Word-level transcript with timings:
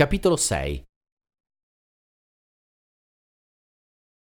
Capitolo 0.00 0.36
6 0.38 0.82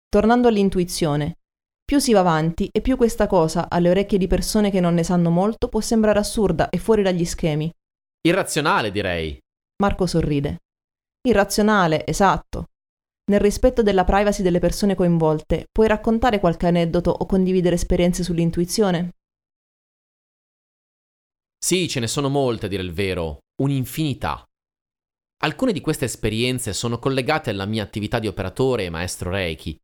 Tornando 0.10 0.50
all'intuizione, 0.50 1.38
più 1.86 2.00
si 2.00 2.12
va 2.12 2.20
avanti 2.20 2.68
e 2.70 2.82
più 2.82 2.98
questa 2.98 3.28
cosa, 3.28 3.70
alle 3.70 3.90
orecchie 3.90 4.18
di 4.18 4.28
persone 4.28 4.70
che 4.70 4.82
non 4.82 4.94
ne 4.94 5.06
sanno 5.06 5.30
molto, 5.30 5.70
può 5.70 5.80
sembrare 5.80 6.20
assurda 6.20 6.70
e 6.70 6.80
fuori 6.80 7.02
dagli 7.02 7.24
schemi. 7.24 7.74
Irrazionale, 8.28 8.92
direi. 8.92 9.40
Marco 9.82 10.06
sorride. 10.06 10.64
Irrazionale, 11.30 12.06
esatto. 12.06 12.72
Nel 13.32 13.40
rispetto 13.40 13.82
della 13.82 14.04
privacy 14.04 14.44
delle 14.44 14.60
persone 14.60 14.96
coinvolte, 14.96 15.68
puoi 15.72 15.88
raccontare 15.88 16.42
qualche 16.42 16.68
aneddoto 16.68 17.10
o 17.10 17.26
condividere 17.26 17.76
esperienze 17.76 18.22
sull'intuizione? 18.22 19.12
Sì, 21.58 21.88
ce 21.88 22.02
ne 22.02 22.08
sono 22.08 22.28
molte, 22.28 22.66
a 22.66 22.70
dire 22.70 22.84
il 22.84 22.92
vero, 22.92 23.44
un'infinità. 23.62 24.46
Alcune 25.44 25.74
di 25.74 25.82
queste 25.82 26.06
esperienze 26.06 26.72
sono 26.72 27.00
collegate 27.00 27.50
alla 27.50 27.66
mia 27.66 27.84
attività 27.84 28.18
di 28.18 28.28
operatore 28.28 28.86
e 28.86 28.90
maestro 28.90 29.30
Reiki, 29.30 29.78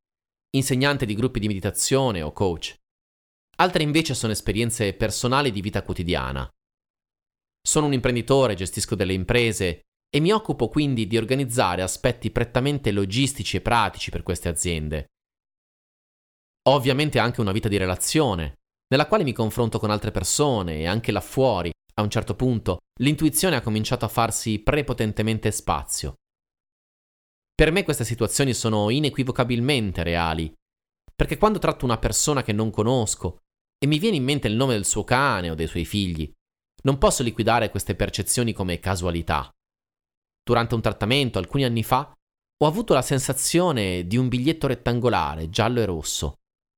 insegnante 0.51 1.05
di 1.05 1.13
gruppi 1.15 1.41
di 1.41 1.47
meditazione 1.47 2.21
o 2.21 2.31
coach. 2.31 2.77
Altre 3.57 3.83
invece 3.83 4.13
sono 4.13 4.31
esperienze 4.31 4.93
personali 4.93 5.51
di 5.51 5.59
vita 5.59 5.83
quotidiana. 5.83 6.49
Sono 7.61 7.87
un 7.87 7.93
imprenditore, 7.93 8.55
gestisco 8.55 8.95
delle 8.95 9.11
imprese 9.11 9.81
e 10.09 10.19
mi 10.21 10.31
occupo 10.31 10.69
quindi 10.69 11.07
di 11.07 11.17
organizzare 11.17 11.81
aspetti 11.81 12.31
prettamente 12.31 12.91
logistici 12.91 13.57
e 13.57 13.61
pratici 13.61 14.11
per 14.11 14.23
queste 14.23 14.47
aziende. 14.47 15.07
Ho 16.69 16.73
ovviamente 16.73 17.19
anche 17.19 17.41
una 17.41 17.51
vita 17.51 17.67
di 17.67 17.75
relazione, 17.75 18.59
nella 18.87 19.07
quale 19.07 19.25
mi 19.25 19.33
confronto 19.33 19.77
con 19.77 19.91
altre 19.91 20.11
persone 20.11 20.79
e 20.79 20.87
anche 20.87 21.11
là 21.11 21.21
fuori, 21.21 21.69
a 21.99 22.03
un 22.03 22.09
certo 22.09 22.35
punto, 22.35 22.79
l'intuizione 23.01 23.55
ha 23.55 23.61
cominciato 23.61 24.05
a 24.05 24.09
farsi 24.09 24.59
prepotentemente 24.59 25.51
spazio. 25.51 26.15
Per 27.53 27.71
me 27.71 27.83
queste 27.83 28.05
situazioni 28.05 28.53
sono 28.53 28.89
inequivocabilmente 28.89 30.01
reali, 30.03 30.51
perché 31.13 31.37
quando 31.37 31.59
tratto 31.59 31.85
una 31.85 31.97
persona 31.97 32.41
che 32.41 32.53
non 32.53 32.71
conosco 32.71 33.39
e 33.77 33.87
mi 33.87 33.99
viene 33.99 34.15
in 34.15 34.23
mente 34.23 34.47
il 34.47 34.55
nome 34.55 34.73
del 34.73 34.85
suo 34.85 35.03
cane 35.03 35.49
o 35.49 35.55
dei 35.55 35.67
suoi 35.67 35.85
figli, 35.85 36.31
non 36.83 36.97
posso 36.97 37.23
liquidare 37.23 37.69
queste 37.69 37.95
percezioni 37.95 38.53
come 38.53 38.79
casualità. 38.79 39.49
Durante 40.41 40.75
un 40.75 40.81
trattamento, 40.81 41.37
alcuni 41.37 41.65
anni 41.65 41.83
fa, 41.83 42.13
ho 42.61 42.65
avuto 42.65 42.93
la 42.93 43.01
sensazione 43.01 44.07
di 44.07 44.15
un 44.15 44.29
biglietto 44.29 44.67
rettangolare, 44.67 45.49
giallo 45.49 45.81
e 45.81 45.85
rosso. 45.85 46.35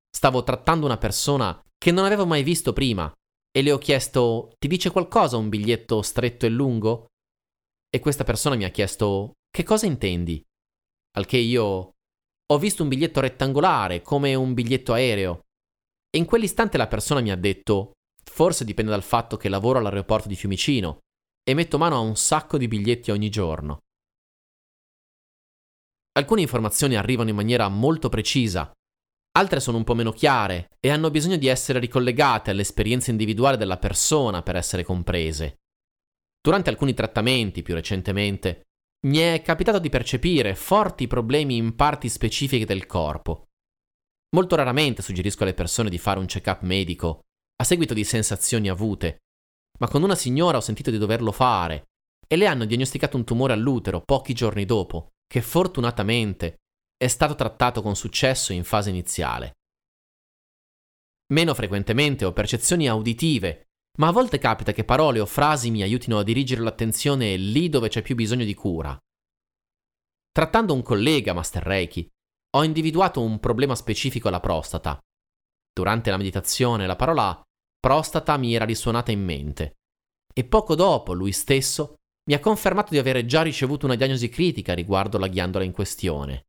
Stavo 0.10 0.44
trattando 0.44 0.86
una 0.88 0.98
persona 0.98 1.60
che 1.78 1.92
non 1.92 2.06
avevo 2.06 2.26
mai 2.26 2.44
visto 2.44 2.74
prima 2.74 3.12
e 3.52 3.62
le 3.62 3.72
ho 3.72 3.78
chiesto 3.78 4.54
ti 4.58 4.68
dice 4.68 4.92
qualcosa 4.92 5.38
un 5.38 5.50
biglietto 5.50 6.02
stretto 6.02 6.46
e 6.46 6.50
lungo? 6.50 7.08
E 7.90 8.00
questa 8.00 8.24
persona 8.24 8.56
mi 8.56 8.64
ha 8.64 8.70
chiesto 8.70 9.34
che 9.50 9.64
cosa 9.64 9.86
intendi? 9.86 10.42
Al 11.18 11.26
che 11.26 11.38
io 11.38 11.92
ho 12.52 12.58
visto 12.58 12.84
un 12.84 12.90
biglietto 12.90 13.20
rettangolare 13.20 14.02
come 14.02 14.34
un 14.36 14.54
biglietto 14.54 14.94
aereo. 14.94 15.42
E 16.10 16.18
in 16.18 16.26
quell'istante 16.26 16.78
la 16.78 16.88
persona 16.88 17.22
mi 17.22 17.32
ha 17.32 17.38
detto 17.38 17.94
forse 18.24 18.64
dipende 18.64 18.92
dal 18.92 19.04
fatto 19.04 19.36
che 19.36 19.50
lavoro 19.50 19.80
all'aeroporto 19.80 20.28
di 20.28 20.36
Fiumicino 20.36 21.00
e 21.44 21.54
metto 21.54 21.78
mano 21.78 21.96
a 21.96 22.00
un 22.00 22.16
sacco 22.16 22.58
di 22.58 22.68
biglietti 22.68 23.12
ogni 23.12 23.30
giorno. 23.30 23.80
Alcune 26.14 26.42
informazioni 26.42 26.96
arrivano 26.96 27.30
in 27.30 27.36
maniera 27.36 27.68
molto 27.70 28.10
precisa, 28.10 28.72
altre 29.38 29.60
sono 29.60 29.78
un 29.78 29.84
po' 29.84 29.96
meno 29.96 30.12
chiare 30.12 30.72
e 30.80 30.90
hanno 30.90 31.12
bisogno 31.12 31.38
di 31.38 31.48
essere 31.48 31.80
ricollegate 31.80 32.52
all'esperienza 32.52 33.12
individuale 33.12 33.58
della 33.58 33.78
persona 33.78 34.42
per 34.42 34.56
essere 34.56 34.84
comprese. 34.84 35.60
Durante 36.42 36.70
alcuni 36.70 36.94
trattamenti, 36.94 37.62
più 37.62 37.74
recentemente, 37.74 38.64
mi 39.08 39.18
è 39.18 39.42
capitato 39.42 39.80
di 39.80 39.90
percepire 39.90 40.56
forti 40.56 41.08
problemi 41.08 41.56
in 41.56 41.76
parti 41.76 42.10
specifiche 42.10 42.66
del 42.66 42.86
corpo. 42.86 43.48
Molto 44.36 44.56
raramente 44.56 45.02
suggerisco 45.02 45.44
alle 45.44 45.54
persone 45.54 45.90
di 45.90 45.98
fare 45.98 46.20
un 46.20 46.26
check-up 46.26 46.62
medico 46.62 47.22
a 47.56 47.64
seguito 47.64 47.94
di 47.94 48.04
sensazioni 48.04 48.70
avute, 48.70 49.18
ma 49.80 49.88
con 49.88 50.04
una 50.04 50.16
signora 50.16 50.58
ho 50.58 50.62
sentito 50.62 50.90
di 50.90 50.98
doverlo 50.98 51.32
fare 51.32 51.86
e 52.28 52.36
le 52.38 52.48
hanno 52.48 52.66
diagnosticato 52.66 53.18
un 53.18 53.24
tumore 53.24 53.54
all'utero 53.54 54.02
pochi 54.02 54.34
giorni 54.34 54.66
dopo, 54.66 55.10
che 55.28 55.42
fortunatamente 55.42 56.61
è 57.02 57.08
stato 57.08 57.34
trattato 57.34 57.82
con 57.82 57.96
successo 57.96 58.54
in 58.54 58.64
fase 58.64 58.92
iniziale. 58.92 59.54
Meno 61.34 61.56
frequentemente 61.56 62.26
ho 62.26 62.32
percezioni 62.32 62.88
auditive 62.88 63.70
ma 63.98 64.10
a 64.10 64.12
volte 64.12 64.38
capita 64.38 64.72
che 64.72 64.84
parole 64.84 65.20
o 65.20 65.26
frasi 65.26 65.72
mi 65.72 65.82
aiutino 65.82 66.20
a 66.20 66.24
dirigere 66.24 66.62
l'attenzione 66.62 67.36
lì 67.38 67.70
dove 67.70 67.90
c'è 67.90 68.04
più 68.04 68.14
bisogno 68.14 68.46
di 68.46 68.54
cura. 68.54 68.96
Trattando 70.32 70.76
un 70.76 70.84
collega, 70.84 71.34
Master 71.34 71.64
Reiki, 71.64 72.08
ho 72.56 72.64
individuato 72.64 73.20
un 73.20 73.40
problema 73.40 73.74
specifico 73.74 74.28
alla 74.28 74.40
prostata. 74.40 75.00
Durante 75.74 76.12
la 76.12 76.18
meditazione 76.18 76.86
la 76.86 76.96
parola 76.96 77.42
prostata 77.80 78.38
mi 78.38 78.54
era 78.54 78.66
risuonata 78.66 79.12
in 79.12 79.24
mente 79.24 79.78
e 80.32 80.44
poco 80.44 80.76
dopo 80.76 81.14
lui 81.14 81.32
stesso 81.32 81.96
mi 82.30 82.36
ha 82.36 82.40
confermato 82.40 82.92
di 82.92 83.00
avere 83.00 83.26
già 83.26 83.42
ricevuto 83.42 83.88
una 83.88 83.96
diagnosi 83.96 84.30
critica 84.30 84.76
riguardo 84.76 85.18
la 85.18 85.28
ghiandola 85.28 85.64
in 85.64 85.72
questione. 85.72 86.46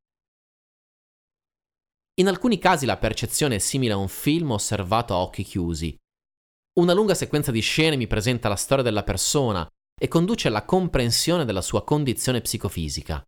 In 2.21 2.29
alcuni 2.29 2.59
casi 2.59 2.87
la 2.87 2.99
percezione 2.99 3.57
è 3.57 3.59
simile 3.59 3.95
a 3.95 3.97
un 3.97 4.09
film 4.09 4.51
osservato 4.51 5.15
a 5.15 5.19
occhi 5.19 5.43
chiusi, 5.43 5.97
una 6.75 6.95
lunga 6.95 7.15
sequenza 7.15 7.51
di 7.51 7.61
scene 7.61 7.97
mi 7.97 8.07
presenta 8.07 8.49
la 8.49 8.57
storia 8.57 8.83
della 8.83 9.03
persona 9.03 9.69
e 9.95 10.09
conduce 10.09 10.49
alla 10.49 10.65
comprensione 10.65 11.45
della 11.45 11.61
sua 11.61 11.85
condizione 11.85 12.41
psicofisica. 12.41 13.23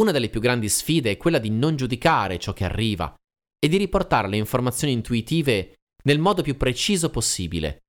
Una 0.00 0.10
delle 0.10 0.30
più 0.30 0.40
grandi 0.40 0.70
sfide 0.70 1.10
è 1.10 1.16
quella 1.18 1.38
di 1.38 1.50
non 1.50 1.76
giudicare 1.76 2.38
ciò 2.38 2.54
che 2.54 2.64
arriva 2.64 3.14
e 3.58 3.68
di 3.68 3.76
riportare 3.76 4.28
le 4.28 4.38
informazioni 4.38 4.94
intuitive 4.94 5.74
nel 6.04 6.18
modo 6.18 6.40
più 6.40 6.56
preciso 6.56 7.10
possibile. 7.10 7.80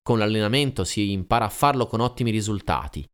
Con 0.00 0.18
l'allenamento 0.18 0.84
si 0.84 1.10
impara 1.10 1.46
a 1.46 1.50
farlo 1.50 1.86
con 1.86 1.98
ottimi 1.98 2.30
risultati. 2.30 3.04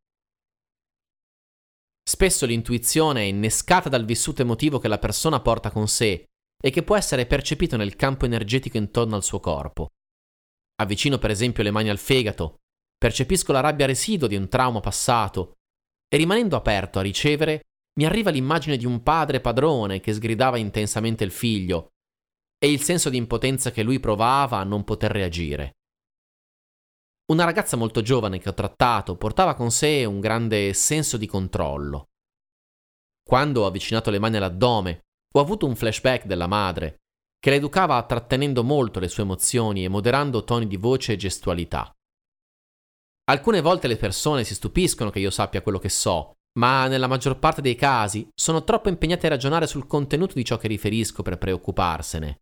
Spesso 2.13 2.45
l'intuizione 2.45 3.21
è 3.21 3.23
innescata 3.23 3.89
dal 3.89 4.05
vissuto 4.05 4.43
emotivo 4.43 4.77
che 4.77 4.87
la 4.87 4.99
persona 4.99 5.39
porta 5.39 5.71
con 5.71 5.87
sé 5.87 6.25
e 6.63 6.69
che 6.69 6.83
può 6.83 6.95
essere 6.95 7.25
percepito 7.25 7.75
nel 7.75 7.95
campo 7.95 8.25
energetico 8.25 8.77
intorno 8.77 9.15
al 9.15 9.23
suo 9.23 9.39
corpo. 9.39 9.87
Avvicino 10.75 11.17
per 11.17 11.31
esempio 11.31 11.63
le 11.63 11.71
mani 11.71 11.89
al 11.89 11.97
fegato, 11.97 12.59
percepisco 12.95 13.51
la 13.51 13.61
rabbia 13.61 13.87
residuo 13.87 14.27
di 14.27 14.35
un 14.35 14.47
trauma 14.47 14.79
passato 14.79 15.53
e 16.07 16.17
rimanendo 16.17 16.55
aperto 16.55 16.99
a 16.99 17.01
ricevere 17.01 17.61
mi 17.97 18.05
arriva 18.05 18.29
l'immagine 18.29 18.77
di 18.77 18.85
un 18.85 19.01
padre 19.01 19.41
padrone 19.41 19.99
che 19.99 20.13
sgridava 20.13 20.57
intensamente 20.57 21.23
il 21.23 21.31
figlio 21.31 21.93
e 22.63 22.71
il 22.71 22.79
senso 22.83 23.09
di 23.09 23.17
impotenza 23.17 23.71
che 23.71 23.81
lui 23.81 23.99
provava 23.99 24.59
a 24.59 24.63
non 24.63 24.83
poter 24.83 25.09
reagire. 25.09 25.77
Una 27.25 27.45
ragazza 27.45 27.77
molto 27.77 28.01
giovane 28.01 28.37
che 28.39 28.49
ho 28.49 28.53
trattato 28.53 29.15
portava 29.15 29.55
con 29.55 29.71
sé 29.71 30.03
un 30.03 30.19
grande 30.19 30.73
senso 30.73 31.15
di 31.15 31.25
controllo. 31.25 32.09
Quando 33.23 33.61
ho 33.61 33.65
avvicinato 33.65 34.09
le 34.09 34.19
mani 34.19 34.35
all'addome, 34.35 35.05
ho 35.35 35.39
avuto 35.39 35.65
un 35.65 35.75
flashback 35.75 36.25
della 36.25 36.47
madre 36.47 36.97
che 37.39 37.49
la 37.49 37.55
educava 37.55 38.05
trattenendo 38.05 38.63
molto 38.63 38.99
le 38.99 39.07
sue 39.07 39.23
emozioni 39.23 39.85
e 39.85 39.89
moderando 39.89 40.43
toni 40.43 40.67
di 40.67 40.75
voce 40.75 41.13
e 41.13 41.17
gestualità. 41.17 41.93
Alcune 43.25 43.61
volte 43.61 43.87
le 43.87 43.95
persone 43.95 44.43
si 44.43 44.53
stupiscono 44.53 45.09
che 45.09 45.19
io 45.19 45.29
sappia 45.29 45.61
quello 45.61 45.79
che 45.79 45.89
so, 45.89 46.33
ma 46.59 46.87
nella 46.87 47.07
maggior 47.07 47.39
parte 47.39 47.61
dei 47.61 47.75
casi 47.75 48.27
sono 48.35 48.65
troppo 48.65 48.89
impegnate 48.89 49.27
a 49.27 49.29
ragionare 49.29 49.65
sul 49.65 49.87
contenuto 49.87 50.33
di 50.33 50.43
ciò 50.43 50.57
che 50.57 50.67
riferisco 50.67 51.23
per 51.23 51.37
preoccuparsene. 51.37 52.41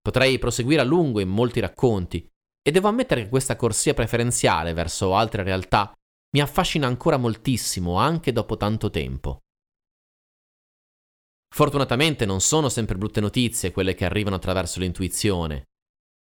Potrei 0.00 0.38
proseguire 0.38 0.80
a 0.80 0.84
lungo 0.84 1.20
in 1.20 1.28
molti 1.28 1.60
racconti, 1.60 2.28
e 2.62 2.70
devo 2.70 2.88
ammettere 2.88 3.24
che 3.24 3.28
questa 3.28 3.56
corsia 3.56 3.92
preferenziale 3.92 4.72
verso 4.72 5.14
altre 5.14 5.42
realtà 5.42 5.92
mi 6.34 6.40
affascina 6.40 6.86
ancora 6.86 7.16
moltissimo 7.16 7.96
anche 7.98 8.32
dopo 8.32 8.56
tanto 8.56 8.88
tempo. 8.88 9.40
Fortunatamente 11.52 12.24
non 12.24 12.40
sono 12.40 12.70
sempre 12.70 12.96
brutte 12.96 13.20
notizie 13.20 13.72
quelle 13.72 13.94
che 13.94 14.06
arrivano 14.06 14.36
attraverso 14.36 14.80
l'intuizione. 14.80 15.64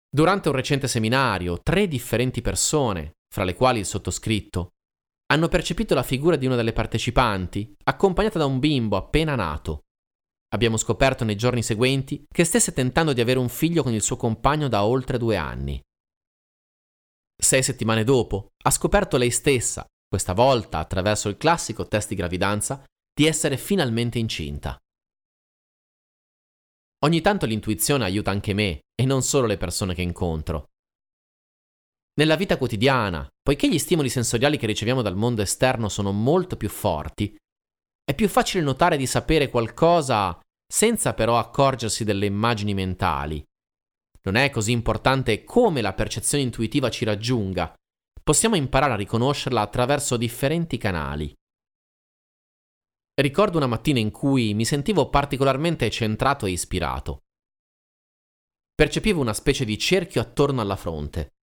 Durante 0.08 0.48
un 0.48 0.54
recente 0.54 0.88
seminario, 0.88 1.60
tre 1.62 1.86
differenti 1.86 2.40
persone, 2.40 3.16
fra 3.28 3.44
le 3.44 3.54
quali 3.54 3.80
il 3.80 3.86
sottoscritto, 3.86 4.70
hanno 5.30 5.48
percepito 5.48 5.94
la 5.94 6.02
figura 6.02 6.36
di 6.36 6.46
una 6.46 6.56
delle 6.56 6.72
partecipanti, 6.72 7.74
accompagnata 7.84 8.38
da 8.38 8.46
un 8.46 8.58
bimbo 8.58 8.96
appena 8.96 9.34
nato. 9.34 9.80
Abbiamo 10.52 10.76
scoperto 10.76 11.22
nei 11.24 11.36
giorni 11.36 11.62
seguenti 11.62 12.24
che 12.28 12.44
stesse 12.44 12.72
tentando 12.72 13.12
di 13.12 13.20
avere 13.20 13.38
un 13.38 13.48
figlio 13.48 13.82
con 13.82 13.92
il 13.92 14.02
suo 14.02 14.16
compagno 14.16 14.68
da 14.68 14.84
oltre 14.84 15.18
due 15.18 15.36
anni. 15.36 15.80
Sei 17.40 17.62
settimane 17.62 18.04
dopo, 18.04 18.52
ha 18.64 18.70
scoperto 18.70 19.16
lei 19.16 19.30
stessa, 19.30 19.86
questa 20.06 20.34
volta 20.34 20.78
attraverso 20.78 21.30
il 21.30 21.38
classico 21.38 21.88
test 21.88 22.10
di 22.10 22.14
gravidanza, 22.14 22.84
di 23.14 23.26
essere 23.26 23.56
finalmente 23.56 24.18
incinta. 24.18 24.76
Ogni 27.02 27.22
tanto 27.22 27.46
l'intuizione 27.46 28.04
aiuta 28.04 28.30
anche 28.30 28.52
me 28.52 28.80
e 28.94 29.06
non 29.06 29.22
solo 29.22 29.46
le 29.46 29.56
persone 29.56 29.94
che 29.94 30.02
incontro. 30.02 30.66
Nella 32.20 32.36
vita 32.36 32.58
quotidiana, 32.58 33.26
poiché 33.40 33.70
gli 33.70 33.78
stimoli 33.78 34.10
sensoriali 34.10 34.58
che 34.58 34.66
riceviamo 34.66 35.00
dal 35.00 35.16
mondo 35.16 35.40
esterno 35.40 35.88
sono 35.88 36.12
molto 36.12 36.58
più 36.58 36.68
forti, 36.68 37.34
è 38.04 38.14
più 38.14 38.28
facile 38.28 38.62
notare 38.62 38.98
di 38.98 39.06
sapere 39.06 39.48
qualcosa 39.48 40.38
senza 40.70 41.14
però 41.14 41.38
accorgersi 41.38 42.04
delle 42.04 42.26
immagini 42.26 42.74
mentali. 42.74 43.42
Non 44.22 44.34
è 44.34 44.50
così 44.50 44.72
importante 44.72 45.44
come 45.44 45.80
la 45.80 45.94
percezione 45.94 46.44
intuitiva 46.44 46.90
ci 46.90 47.04
raggiunga, 47.04 47.74
possiamo 48.22 48.54
imparare 48.54 48.92
a 48.92 48.96
riconoscerla 48.96 49.60
attraverso 49.60 50.16
differenti 50.16 50.76
canali. 50.76 51.34
Ricordo 53.20 53.56
una 53.56 53.66
mattina 53.66 53.98
in 53.98 54.10
cui 54.10 54.54
mi 54.54 54.64
sentivo 54.64 55.08
particolarmente 55.10 55.90
centrato 55.90 56.46
e 56.46 56.50
ispirato. 56.50 57.24
Percepivo 58.74 59.20
una 59.20 59.34
specie 59.34 59.64
di 59.64 59.76
cerchio 59.76 60.20
attorno 60.20 60.60
alla 60.60 60.76
fronte, 60.76 61.34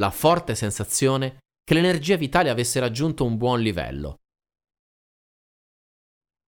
la 0.00 0.10
forte 0.10 0.54
sensazione 0.54 1.38
che 1.64 1.74
l'energia 1.74 2.16
vitale 2.16 2.50
avesse 2.50 2.78
raggiunto 2.78 3.24
un 3.24 3.36
buon 3.36 3.60
livello. 3.60 4.18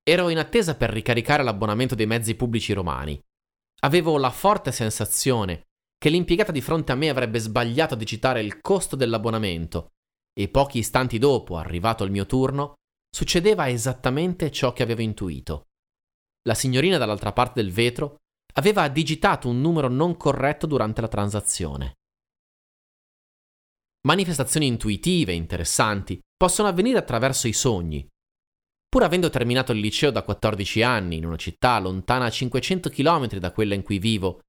Ero 0.02 0.28
in 0.28 0.38
attesa 0.38 0.76
per 0.76 0.90
ricaricare 0.90 1.42
l'abbonamento 1.42 1.94
dei 1.96 2.06
mezzi 2.06 2.36
pubblici 2.36 2.72
romani. 2.72 3.20
Avevo 3.80 4.18
la 4.18 4.30
forte 4.30 4.70
sensazione 4.70 5.65
che 5.98 6.08
l'impiegata 6.08 6.52
di 6.52 6.60
fronte 6.60 6.92
a 6.92 6.94
me 6.94 7.08
avrebbe 7.08 7.38
sbagliato 7.38 7.94
a 7.94 7.96
digitare 7.96 8.42
il 8.42 8.60
costo 8.60 8.96
dell'abbonamento 8.96 9.92
e 10.38 10.48
pochi 10.48 10.78
istanti 10.78 11.18
dopo, 11.18 11.56
arrivato 11.56 12.04
il 12.04 12.10
mio 12.10 12.26
turno, 12.26 12.74
succedeva 13.10 13.68
esattamente 13.68 14.50
ciò 14.50 14.72
che 14.72 14.82
avevo 14.82 15.00
intuito. 15.00 15.68
La 16.46 16.54
signorina 16.54 16.98
dall'altra 16.98 17.32
parte 17.32 17.62
del 17.62 17.72
vetro 17.72 18.16
aveva 18.54 18.88
digitato 18.88 19.48
un 19.48 19.60
numero 19.60 19.88
non 19.88 20.16
corretto 20.16 20.66
durante 20.66 21.00
la 21.00 21.08
transazione. 21.08 21.94
Manifestazioni 24.06 24.66
intuitive 24.66 25.32
interessanti 25.32 26.20
possono 26.36 26.68
avvenire 26.68 26.98
attraverso 26.98 27.48
i 27.48 27.52
sogni. 27.52 28.06
Pur 28.88 29.02
avendo 29.02 29.30
terminato 29.30 29.72
il 29.72 29.80
liceo 29.80 30.10
da 30.10 30.22
14 30.22 30.82
anni 30.82 31.16
in 31.16 31.26
una 31.26 31.36
città 31.36 31.78
lontana 31.80 32.30
500 32.30 32.88
km 32.88 33.38
da 33.38 33.50
quella 33.50 33.74
in 33.74 33.82
cui 33.82 33.98
vivo, 33.98 34.42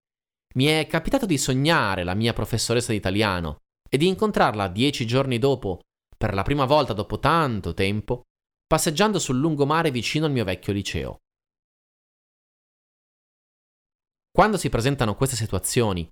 mi 0.58 0.66
è 0.66 0.88
capitato 0.88 1.28
di 1.28 1.38
sognare 1.38 2.04
la 2.04 2.16
mia 2.16 2.34
professoressa 2.34 2.92
di 2.92 2.98
italiano 2.98 3.60
e 3.88 3.98
di 3.98 4.08
incontrarla 4.08 4.68
dieci 4.68 5.06
giorni 5.06 5.38
dopo, 5.38 5.82
per 6.18 6.34
la 6.34 6.42
prima 6.42 6.66
volta 6.66 6.94
dopo 6.94 7.20
tanto 7.20 7.74
tempo, 7.76 8.24
passeggiando 8.66 9.20
sul 9.20 9.38
lungomare 9.38 9.92
vicino 9.92 10.26
al 10.26 10.32
mio 10.32 10.44
vecchio 10.44 10.74
liceo. 10.74 11.20
Quando 14.32 14.58
si 14.58 14.70
presentano 14.70 15.16
queste 15.16 15.36
situazioni, 15.36 16.08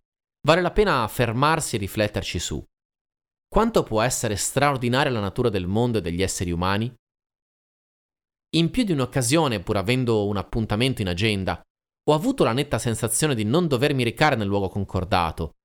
vale 0.48 0.62
la 0.62 0.72
pena 0.72 1.08
fermarsi 1.08 1.76
e 1.76 1.80
rifletterci 1.80 2.40
su. 2.40 2.64
Quanto 3.48 3.84
può 3.84 4.02
essere 4.02 4.36
straordinaria 4.36 5.12
la 5.12 5.20
natura 5.20 5.50
del 5.50 5.68
mondo 5.68 5.98
e 5.98 6.02
degli 6.02 6.22
esseri 6.22 6.52
umani? 6.52 6.94
In 8.56 8.70
più 8.70 8.84
di 8.84 8.92
un'occasione, 8.92 9.60
pur 9.62 9.78
avendo 9.78 10.28
un 10.28 10.38
appuntamento 10.38 11.02
in 11.02 11.10
agenda, 11.10 11.62
ho 12.08 12.14
avuto 12.14 12.44
la 12.44 12.54
netta 12.54 12.78
sensazione 12.78 13.34
di 13.34 13.44
non 13.44 13.68
dovermi 13.68 14.04
recare 14.04 14.36
nel 14.36 14.48
luogo 14.48 14.70
concordato, 14.70 15.56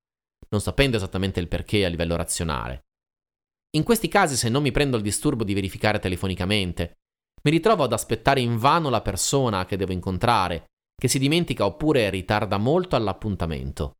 non 0.49 0.59
sapendo 0.59 0.97
esattamente 0.97 1.39
il 1.39 1.47
perché 1.47 1.85
a 1.85 1.89
livello 1.89 2.15
razionale. 2.15 2.85
In 3.77 3.83
questi 3.83 4.07
casi, 4.07 4.35
se 4.35 4.49
non 4.49 4.63
mi 4.63 4.71
prendo 4.71 4.97
il 4.97 5.03
disturbo 5.03 5.43
di 5.43 5.53
verificare 5.53 5.99
telefonicamente, 5.99 6.97
mi 7.43 7.51
ritrovo 7.51 7.83
ad 7.83 7.93
aspettare 7.93 8.41
invano 8.41 8.89
la 8.89 9.01
persona 9.01 9.65
che 9.65 9.77
devo 9.77 9.93
incontrare, 9.93 10.71
che 10.95 11.07
si 11.07 11.19
dimentica 11.19 11.65
oppure 11.65 12.09
ritarda 12.09 12.57
molto 12.57 12.95
all'appuntamento. 12.95 13.97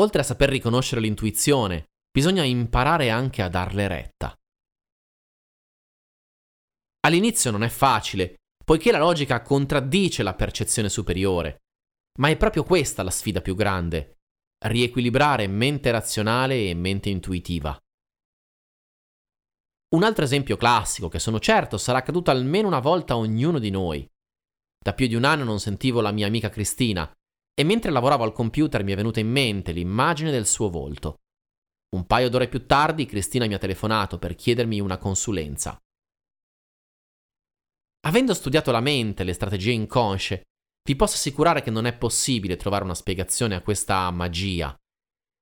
Oltre 0.00 0.20
a 0.20 0.24
saper 0.24 0.48
riconoscere 0.48 1.00
l'intuizione, 1.00 1.90
bisogna 2.10 2.44
imparare 2.44 3.10
anche 3.10 3.42
a 3.42 3.48
darle 3.48 3.88
retta. 3.88 4.36
All'inizio 7.00 7.50
non 7.50 7.62
è 7.62 7.68
facile, 7.68 8.41
poiché 8.64 8.92
la 8.92 8.98
logica 8.98 9.42
contraddice 9.42 10.22
la 10.22 10.34
percezione 10.34 10.88
superiore, 10.88 11.62
ma 12.18 12.28
è 12.28 12.36
proprio 12.36 12.64
questa 12.64 13.02
la 13.02 13.10
sfida 13.10 13.40
più 13.40 13.54
grande, 13.54 14.18
riequilibrare 14.66 15.46
mente 15.46 15.90
razionale 15.90 16.68
e 16.68 16.74
mente 16.74 17.08
intuitiva. 17.08 17.76
Un 19.94 20.04
altro 20.04 20.24
esempio 20.24 20.56
classico, 20.56 21.08
che 21.08 21.18
sono 21.18 21.38
certo 21.38 21.76
sarà 21.76 21.98
accaduto 21.98 22.30
almeno 22.30 22.68
una 22.68 22.80
volta 22.80 23.14
a 23.14 23.18
ognuno 23.18 23.58
di 23.58 23.70
noi. 23.70 24.08
Da 24.78 24.94
più 24.94 25.06
di 25.06 25.14
un 25.14 25.24
anno 25.24 25.44
non 25.44 25.60
sentivo 25.60 26.00
la 26.00 26.12
mia 26.12 26.26
amica 26.26 26.48
Cristina, 26.48 27.10
e 27.54 27.64
mentre 27.64 27.90
lavoravo 27.90 28.24
al 28.24 28.32
computer 28.32 28.82
mi 28.84 28.92
è 28.92 28.96
venuta 28.96 29.20
in 29.20 29.28
mente 29.28 29.72
l'immagine 29.72 30.30
del 30.30 30.46
suo 30.46 30.70
volto. 30.70 31.18
Un 31.94 32.06
paio 32.06 32.30
d'ore 32.30 32.48
più 32.48 32.64
tardi 32.66 33.04
Cristina 33.04 33.46
mi 33.46 33.52
ha 33.52 33.58
telefonato 33.58 34.18
per 34.18 34.34
chiedermi 34.34 34.80
una 34.80 34.96
consulenza. 34.96 35.78
Avendo 38.04 38.34
studiato 38.34 38.70
la 38.72 38.80
mente, 38.80 39.22
le 39.24 39.32
strategie 39.32 39.70
inconsce, 39.70 40.42
vi 40.84 40.96
posso 40.96 41.14
assicurare 41.14 41.62
che 41.62 41.70
non 41.70 41.86
è 41.86 41.96
possibile 41.96 42.56
trovare 42.56 42.82
una 42.84 42.94
spiegazione 42.94 43.54
a 43.54 43.62
questa 43.62 44.10
magia, 44.10 44.76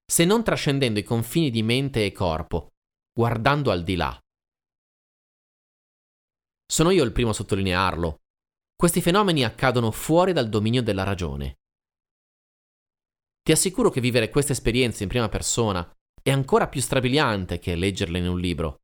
se 0.05 0.25
non 0.25 0.45
trascendendo 0.45 0.99
i 0.99 1.05
confini 1.05 1.51
di 1.51 1.63
mente 1.63 2.05
e 2.05 2.13
corpo, 2.13 2.69
guardando 3.13 3.71
al 3.71 3.83
di 3.83 3.97
là. 3.97 4.19
Sono 6.71 6.91
io 6.91 7.03
il 7.03 7.13
primo 7.13 7.31
a 7.31 7.35
sottolinearlo. 7.35 8.19
Questi 8.77 9.01
fenomeni 9.01 9.45
accadono 9.45 9.91
fuori 9.91 10.33
dal 10.33 10.49
dominio 10.49 10.83
della 10.83 11.03
ragione. 11.03 11.57
Ti 13.43 13.53
assicuro 13.53 13.91
che 13.91 14.01
vivere 14.01 14.29
queste 14.29 14.53
esperienze 14.53 15.03
in 15.03 15.09
prima 15.09 15.29
persona 15.29 15.91
è 16.23 16.31
ancora 16.31 16.69
più 16.69 16.81
strabiliante 16.81 17.59
che 17.59 17.75
leggerle 17.75 18.19
in 18.19 18.29
un 18.29 18.39
libro. 18.39 18.83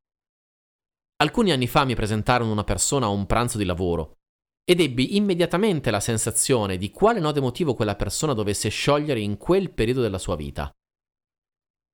Alcuni 1.19 1.51
anni 1.51 1.67
fa 1.67 1.83
mi 1.83 1.95
presentarono 1.95 2.51
una 2.51 2.63
persona 2.63 3.07
a 3.07 3.09
un 3.09 3.25
pranzo 3.25 3.57
di 3.57 3.65
lavoro 3.65 4.17
ed 4.63 4.81
ebbi 4.81 5.15
immediatamente 5.15 5.89
la 5.89 5.99
sensazione 5.99 6.77
di 6.77 6.91
quale 6.91 7.19
nodo 7.19 7.39
emotivo 7.39 7.73
quella 7.73 7.95
persona 7.95 8.33
dovesse 8.33 8.69
sciogliere 8.69 9.19
in 9.19 9.37
quel 9.37 9.71
periodo 9.71 10.01
della 10.01 10.19
sua 10.19 10.35
vita. 10.35 10.71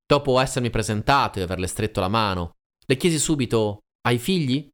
Dopo 0.06 0.38
essermi 0.38 0.68
presentato 0.68 1.38
e 1.38 1.42
averle 1.42 1.66
stretto 1.66 2.00
la 2.00 2.08
mano, 2.08 2.56
le 2.84 2.96
chiesi 2.96 3.18
subito 3.18 3.84
Hai 4.02 4.18
figli? 4.18 4.68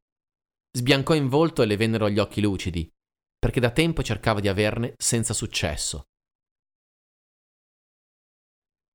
Sbiancò 0.75 1.13
in 1.13 1.29
volto 1.29 1.61
e 1.61 1.65
le 1.65 1.77
vennero 1.77 2.09
gli 2.09 2.19
occhi 2.19 2.41
lucidi, 2.41 2.89
perché 3.37 3.59
da 3.59 3.71
tempo 3.71 4.03
cercava 4.03 4.41
di 4.41 4.49
averne 4.49 4.95
senza 4.97 5.33
successo. 5.33 6.03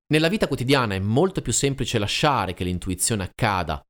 Nella 0.08 0.28
vita 0.28 0.48
quotidiana 0.48 0.94
è 0.94 0.98
molto 0.98 1.40
più 1.40 1.52
semplice 1.52 1.98
lasciare 1.98 2.54
che 2.54 2.64
l'intuizione 2.64 3.22
accada, 3.22 3.82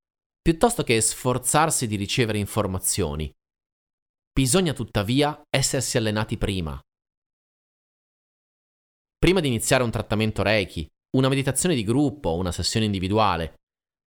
piuttosto 0.46 0.84
che 0.84 1.00
sforzarsi 1.00 1.88
di 1.88 1.96
ricevere 1.96 2.38
informazioni 2.38 3.28
Bisogna 4.32 4.74
tuttavia 4.74 5.42
essersi 5.50 5.96
allenati 5.96 6.38
prima. 6.38 6.80
Prima 9.18 9.40
di 9.40 9.48
iniziare 9.48 9.82
un 9.82 9.90
trattamento 9.90 10.44
Reiki, 10.44 10.86
una 11.16 11.28
meditazione 11.28 11.74
di 11.74 11.82
gruppo 11.82 12.28
o 12.28 12.36
una 12.36 12.52
sessione 12.52 12.86
individuale, 12.86 13.54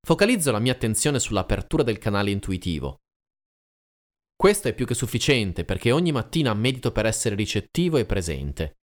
focalizzo 0.08 0.52
la 0.52 0.60
mia 0.60 0.72
attenzione 0.72 1.20
sull'apertura 1.20 1.84
del 1.84 1.98
canale 1.98 2.32
intuitivo. 2.32 3.00
Questo 4.34 4.70
è 4.70 4.74
più 4.74 4.86
che 4.86 4.94
sufficiente 4.94 5.66
perché 5.66 5.92
ogni 5.92 6.14
mattina 6.14 6.54
medito 6.54 6.94
per 6.94 7.06
essere 7.06 7.36
ricettivo 7.36 7.98
e 7.98 8.06
presente. 8.06 8.78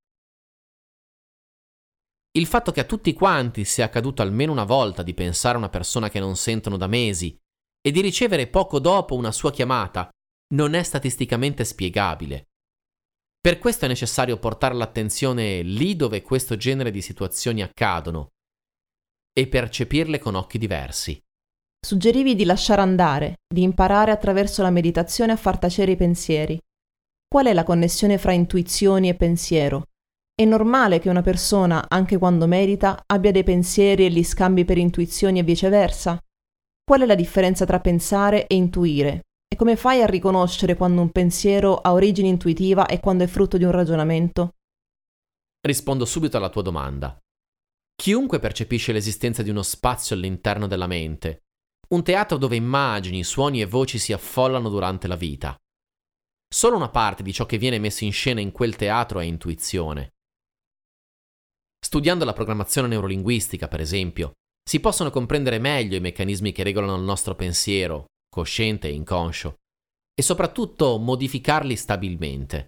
Il 2.32 2.44
fatto 2.44 2.70
che 2.70 2.80
a 2.80 2.84
tutti 2.84 3.14
quanti 3.14 3.64
sia 3.64 3.86
accaduto 3.86 4.20
almeno 4.20 4.52
una 4.52 4.64
volta 4.64 5.02
di 5.02 5.14
pensare 5.14 5.54
a 5.54 5.58
una 5.58 5.70
persona 5.70 6.10
che 6.10 6.20
non 6.20 6.36
sentono 6.36 6.76
da 6.76 6.86
mesi 6.86 7.34
e 7.86 7.92
di 7.92 8.00
ricevere 8.00 8.48
poco 8.48 8.80
dopo 8.80 9.14
una 9.14 9.30
sua 9.30 9.52
chiamata 9.52 10.08
non 10.54 10.74
è 10.74 10.82
statisticamente 10.82 11.62
spiegabile. 11.62 12.48
Per 13.40 13.60
questo 13.60 13.84
è 13.84 13.88
necessario 13.88 14.40
portare 14.40 14.74
l'attenzione 14.74 15.62
lì 15.62 15.94
dove 15.94 16.20
questo 16.20 16.56
genere 16.56 16.90
di 16.90 17.00
situazioni 17.00 17.62
accadono 17.62 18.30
e 19.32 19.46
percepirle 19.46 20.18
con 20.18 20.34
occhi 20.34 20.58
diversi. 20.58 21.16
Suggerivi 21.78 22.34
di 22.34 22.44
lasciare 22.44 22.80
andare, 22.80 23.36
di 23.46 23.62
imparare 23.62 24.10
attraverso 24.10 24.62
la 24.62 24.70
meditazione 24.70 25.30
a 25.30 25.36
far 25.36 25.56
tacere 25.56 25.92
i 25.92 25.96
pensieri. 25.96 26.58
Qual 27.28 27.46
è 27.46 27.52
la 27.52 27.62
connessione 27.62 28.18
fra 28.18 28.32
intuizioni 28.32 29.10
e 29.10 29.14
pensiero? 29.14 29.84
È 30.34 30.44
normale 30.44 30.98
che 30.98 31.08
una 31.08 31.22
persona, 31.22 31.84
anche 31.88 32.18
quando 32.18 32.48
medita, 32.48 33.00
abbia 33.06 33.30
dei 33.30 33.44
pensieri 33.44 34.06
e 34.06 34.08
li 34.08 34.24
scambi 34.24 34.64
per 34.64 34.76
intuizioni 34.76 35.38
e 35.38 35.44
viceversa? 35.44 36.20
Qual 36.88 37.00
è 37.00 37.04
la 37.04 37.16
differenza 37.16 37.64
tra 37.64 37.80
pensare 37.80 38.46
e 38.46 38.54
intuire? 38.54 39.22
E 39.48 39.56
come 39.56 39.74
fai 39.74 40.02
a 40.02 40.06
riconoscere 40.06 40.76
quando 40.76 41.00
un 41.00 41.10
pensiero 41.10 41.78
ha 41.78 41.92
origine 41.92 42.28
intuitiva 42.28 42.86
e 42.86 43.00
quando 43.00 43.24
è 43.24 43.26
frutto 43.26 43.58
di 43.58 43.64
un 43.64 43.72
ragionamento? 43.72 44.52
Rispondo 45.66 46.04
subito 46.04 46.36
alla 46.36 46.48
tua 46.48 46.62
domanda. 46.62 47.18
Chiunque 47.92 48.38
percepisce 48.38 48.92
l'esistenza 48.92 49.42
di 49.42 49.50
uno 49.50 49.62
spazio 49.62 50.14
all'interno 50.14 50.68
della 50.68 50.86
mente, 50.86 51.46
un 51.88 52.04
teatro 52.04 52.38
dove 52.38 52.54
immagini, 52.54 53.24
suoni 53.24 53.60
e 53.60 53.66
voci 53.66 53.98
si 53.98 54.12
affollano 54.12 54.68
durante 54.68 55.08
la 55.08 55.16
vita. 55.16 55.56
Solo 56.48 56.76
una 56.76 56.90
parte 56.90 57.24
di 57.24 57.32
ciò 57.32 57.46
che 57.46 57.58
viene 57.58 57.80
messo 57.80 58.04
in 58.04 58.12
scena 58.12 58.40
in 58.40 58.52
quel 58.52 58.76
teatro 58.76 59.18
è 59.18 59.24
intuizione. 59.24 60.14
Studiando 61.84 62.24
la 62.24 62.32
programmazione 62.32 62.86
neurolinguistica, 62.86 63.66
per 63.66 63.80
esempio, 63.80 64.34
si 64.68 64.80
possono 64.80 65.10
comprendere 65.10 65.60
meglio 65.60 65.96
i 65.96 66.00
meccanismi 66.00 66.50
che 66.50 66.64
regolano 66.64 66.96
il 66.96 67.02
nostro 67.02 67.36
pensiero, 67.36 68.06
cosciente 68.28 68.88
e 68.88 68.92
inconscio, 68.94 69.54
e 70.12 70.22
soprattutto 70.22 70.98
modificarli 70.98 71.76
stabilmente. 71.76 72.66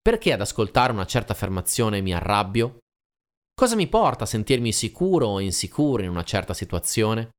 Perché 0.00 0.32
ad 0.32 0.40
ascoltare 0.40 0.92
una 0.92 1.04
certa 1.04 1.32
affermazione 1.32 2.00
mi 2.00 2.14
arrabbio? 2.14 2.78
Cosa 3.52 3.74
mi 3.74 3.88
porta 3.88 4.22
a 4.22 4.28
sentirmi 4.28 4.72
sicuro 4.72 5.26
o 5.26 5.40
insicuro 5.40 6.04
in 6.04 6.10
una 6.10 6.22
certa 6.22 6.54
situazione? 6.54 7.30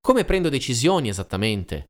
Come 0.00 0.24
prendo 0.24 0.48
decisioni 0.48 1.08
esattamente? 1.08 1.84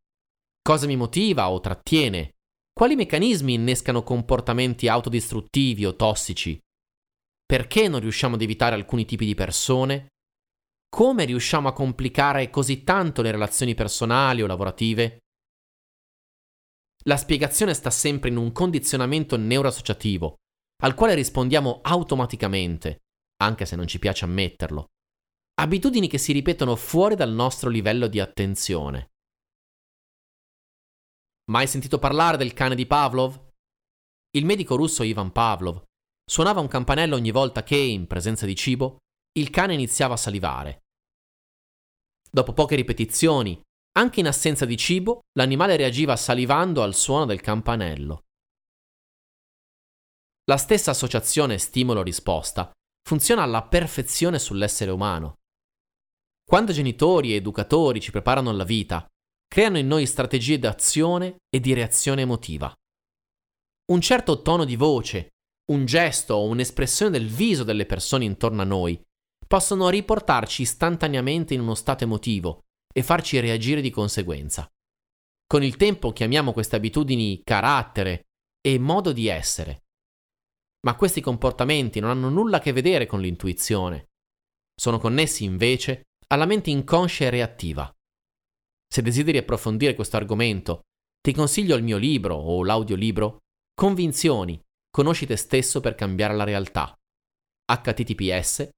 Cosa 0.60 0.86
mi 0.86 0.96
motiva 0.96 1.50
o 1.50 1.58
trattiene? 1.60 2.32
Quali 2.70 2.96
meccanismi 2.96 3.54
innescano 3.54 4.02
comportamenti 4.02 4.88
autodistruttivi 4.88 5.86
o 5.86 5.96
tossici? 5.96 6.58
Perché 7.46 7.88
non 7.88 8.00
riusciamo 8.00 8.34
ad 8.34 8.42
evitare 8.42 8.74
alcuni 8.74 9.06
tipi 9.06 9.24
di 9.24 9.34
persone? 9.34 10.09
Come 10.90 11.24
riusciamo 11.24 11.68
a 11.68 11.72
complicare 11.72 12.50
così 12.50 12.82
tanto 12.82 13.22
le 13.22 13.30
relazioni 13.30 13.74
personali 13.74 14.42
o 14.42 14.46
lavorative? 14.46 15.20
La 17.04 17.16
spiegazione 17.16 17.74
sta 17.74 17.90
sempre 17.90 18.28
in 18.28 18.36
un 18.36 18.50
condizionamento 18.50 19.36
neuroassociativo, 19.36 20.34
al 20.82 20.94
quale 20.94 21.14
rispondiamo 21.14 21.80
automaticamente, 21.82 22.98
anche 23.36 23.66
se 23.66 23.76
non 23.76 23.86
ci 23.86 24.00
piace 24.00 24.24
ammetterlo. 24.24 24.86
Abitudini 25.60 26.08
che 26.08 26.18
si 26.18 26.32
ripetono 26.32 26.74
fuori 26.74 27.14
dal 27.14 27.32
nostro 27.32 27.70
livello 27.70 28.08
di 28.08 28.18
attenzione. 28.18 29.10
Mai 31.50 31.68
sentito 31.68 31.98
parlare 31.98 32.36
del 32.36 32.52
cane 32.52 32.74
di 32.74 32.86
Pavlov? 32.86 33.48
Il 34.32 34.44
medico 34.44 34.76
russo 34.76 35.04
Ivan 35.04 35.32
Pavlov 35.32 35.84
suonava 36.24 36.60
un 36.60 36.68
campanello 36.68 37.14
ogni 37.14 37.30
volta 37.30 37.62
che, 37.62 37.76
in 37.76 38.06
presenza 38.06 38.44
di 38.44 38.54
cibo, 38.54 38.98
il 39.32 39.50
cane 39.50 39.74
iniziava 39.74 40.14
a 40.14 40.16
salivare. 40.16 40.78
Dopo 42.30 42.52
poche 42.52 42.74
ripetizioni, 42.76 43.60
anche 43.96 44.20
in 44.20 44.26
assenza 44.26 44.64
di 44.64 44.76
cibo, 44.76 45.20
l'animale 45.38 45.76
reagiva 45.76 46.16
salivando 46.16 46.82
al 46.82 46.94
suono 46.94 47.26
del 47.26 47.40
campanello. 47.40 48.24
La 50.44 50.56
stessa 50.56 50.90
associazione 50.90 51.58
stimolo-risposta 51.58 52.70
funziona 53.02 53.42
alla 53.42 53.62
perfezione 53.62 54.38
sull'essere 54.38 54.90
umano. 54.90 55.34
Quando 56.44 56.72
genitori 56.72 57.32
e 57.32 57.36
educatori 57.36 58.00
ci 58.00 58.10
preparano 58.10 58.50
alla 58.50 58.64
vita, 58.64 59.06
creano 59.46 59.78
in 59.78 59.86
noi 59.86 60.06
strategie 60.06 60.58
d'azione 60.58 61.36
e 61.48 61.60
di 61.60 61.72
reazione 61.72 62.22
emotiva. 62.22 62.72
Un 63.92 64.00
certo 64.00 64.42
tono 64.42 64.64
di 64.64 64.76
voce, 64.76 65.28
un 65.70 65.84
gesto 65.84 66.34
o 66.34 66.46
un'espressione 66.46 67.10
del 67.12 67.28
viso 67.28 67.62
delle 67.62 67.86
persone 67.86 68.24
intorno 68.24 68.62
a 68.62 68.64
noi 68.64 69.00
possono 69.50 69.88
riportarci 69.88 70.62
istantaneamente 70.62 71.54
in 71.54 71.60
uno 71.60 71.74
stato 71.74 72.04
emotivo 72.04 72.66
e 72.94 73.02
farci 73.02 73.40
reagire 73.40 73.80
di 73.80 73.90
conseguenza. 73.90 74.70
Con 75.44 75.64
il 75.64 75.76
tempo 75.76 76.12
chiamiamo 76.12 76.52
queste 76.52 76.76
abitudini 76.76 77.42
carattere 77.42 78.26
e 78.60 78.78
modo 78.78 79.10
di 79.10 79.26
essere. 79.26 79.86
Ma 80.86 80.94
questi 80.94 81.20
comportamenti 81.20 81.98
non 81.98 82.10
hanno 82.10 82.28
nulla 82.28 82.58
a 82.58 82.60
che 82.60 82.70
vedere 82.70 83.06
con 83.06 83.20
l'intuizione. 83.20 84.10
Sono 84.72 85.00
connessi 85.00 85.42
invece 85.42 86.02
alla 86.28 86.46
mente 86.46 86.70
inconscia 86.70 87.24
e 87.24 87.30
reattiva. 87.30 87.92
Se 88.86 89.02
desideri 89.02 89.38
approfondire 89.38 89.96
questo 89.96 90.16
argomento, 90.16 90.82
ti 91.20 91.32
consiglio 91.32 91.74
il 91.74 91.82
mio 91.82 91.96
libro 91.96 92.36
o 92.36 92.62
l'audiolibro 92.62 93.38
Convinzioni, 93.74 94.60
conosci 94.88 95.26
te 95.26 95.34
stesso 95.34 95.80
per 95.80 95.96
cambiare 95.96 96.36
la 96.36 96.44
realtà. 96.44 96.96
https 97.66 98.68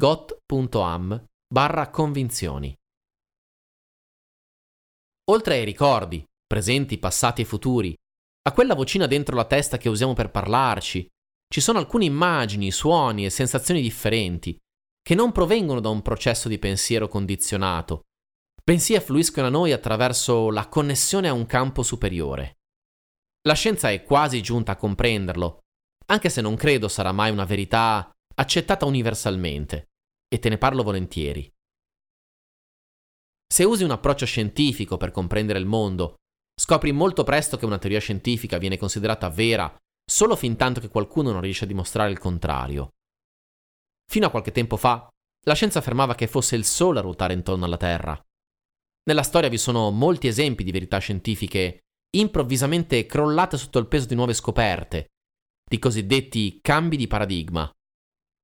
got.am 0.00 1.24
barra 1.52 1.90
convinzioni. 1.90 2.74
Oltre 5.30 5.54
ai 5.56 5.64
ricordi, 5.66 6.24
presenti, 6.46 6.96
passati 6.96 7.42
e 7.42 7.44
futuri, 7.44 7.94
a 8.48 8.52
quella 8.52 8.74
vocina 8.74 9.06
dentro 9.06 9.36
la 9.36 9.44
testa 9.44 9.76
che 9.76 9.90
usiamo 9.90 10.14
per 10.14 10.30
parlarci, 10.30 11.06
ci 11.52 11.60
sono 11.60 11.78
alcune 11.78 12.06
immagini, 12.06 12.70
suoni 12.70 13.26
e 13.26 13.30
sensazioni 13.30 13.82
differenti, 13.82 14.56
che 15.02 15.14
non 15.14 15.32
provengono 15.32 15.80
da 15.80 15.90
un 15.90 16.00
processo 16.00 16.48
di 16.48 16.58
pensiero 16.58 17.08
condizionato, 17.08 18.04
bensì 18.64 18.94
affluiscono 18.94 19.48
a 19.48 19.50
noi 19.50 19.72
attraverso 19.72 20.50
la 20.50 20.66
connessione 20.66 21.28
a 21.28 21.34
un 21.34 21.44
campo 21.44 21.82
superiore. 21.82 22.60
La 23.42 23.54
scienza 23.54 23.90
è 23.90 24.02
quasi 24.02 24.40
giunta 24.40 24.72
a 24.72 24.76
comprenderlo, 24.76 25.58
anche 26.06 26.30
se 26.30 26.40
non 26.40 26.56
credo 26.56 26.88
sarà 26.88 27.12
mai 27.12 27.30
una 27.30 27.44
verità 27.44 28.10
accettata 28.40 28.86
universalmente 28.86 29.90
e 30.26 30.38
te 30.38 30.48
ne 30.48 30.56
parlo 30.56 30.82
volentieri. 30.82 31.52
Se 33.46 33.64
usi 33.64 33.84
un 33.84 33.90
approccio 33.90 34.24
scientifico 34.24 34.96
per 34.96 35.10
comprendere 35.10 35.58
il 35.58 35.66
mondo, 35.66 36.14
scopri 36.58 36.90
molto 36.92 37.22
presto 37.22 37.58
che 37.58 37.66
una 37.66 37.78
teoria 37.78 38.00
scientifica 38.00 38.56
viene 38.56 38.78
considerata 38.78 39.28
vera 39.28 39.76
solo 40.10 40.36
fin 40.36 40.56
tanto 40.56 40.80
che 40.80 40.88
qualcuno 40.88 41.32
non 41.32 41.42
riesce 41.42 41.64
a 41.64 41.66
dimostrare 41.66 42.10
il 42.10 42.18
contrario. 42.18 42.90
Fino 44.10 44.26
a 44.26 44.30
qualche 44.30 44.52
tempo 44.52 44.76
fa, 44.76 45.06
la 45.46 45.54
scienza 45.54 45.78
affermava 45.78 46.14
che 46.14 46.26
fosse 46.26 46.56
il 46.56 46.64
Sole 46.64 47.00
a 47.00 47.02
ruotare 47.02 47.34
intorno 47.34 47.66
alla 47.66 47.76
Terra. 47.76 48.18
Nella 49.04 49.22
storia 49.22 49.48
vi 49.50 49.58
sono 49.58 49.90
molti 49.90 50.28
esempi 50.28 50.64
di 50.64 50.72
verità 50.72 50.98
scientifiche 50.98 51.80
improvvisamente 52.16 53.04
crollate 53.06 53.56
sotto 53.56 53.78
il 53.78 53.86
peso 53.86 54.06
di 54.06 54.14
nuove 54.14 54.32
scoperte, 54.32 55.08
di 55.62 55.78
cosiddetti 55.78 56.58
cambi 56.60 56.96
di 56.96 57.06
paradigma. 57.06 57.70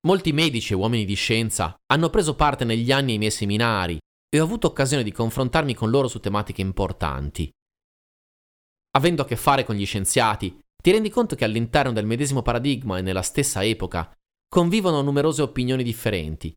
Molti 0.07 0.31
medici 0.31 0.71
e 0.71 0.77
uomini 0.77 1.03
di 1.03 1.15
scienza 1.15 1.75
hanno 1.87 2.09
preso 2.09 2.33
parte 2.33 2.63
negli 2.63 2.93
anni 2.93 3.11
ai 3.11 3.17
miei 3.17 3.29
seminari 3.29 3.97
e 4.29 4.39
ho 4.39 4.43
avuto 4.45 4.67
occasione 4.67 5.03
di 5.03 5.11
confrontarmi 5.11 5.73
con 5.73 5.89
loro 5.89 6.07
su 6.07 6.21
tematiche 6.21 6.61
importanti. 6.61 7.51
Avendo 8.91 9.23
a 9.23 9.25
che 9.25 9.35
fare 9.35 9.65
con 9.65 9.75
gli 9.75 9.85
scienziati, 9.85 10.57
ti 10.81 10.91
rendi 10.91 11.09
conto 11.09 11.35
che 11.35 11.43
all'interno 11.43 11.91
del 11.91 12.05
medesimo 12.05 12.41
paradigma 12.41 12.97
e 12.97 13.01
nella 13.01 13.21
stessa 13.21 13.65
epoca 13.65 14.09
convivono 14.47 15.01
numerose 15.01 15.41
opinioni 15.41 15.83
differenti, 15.83 16.55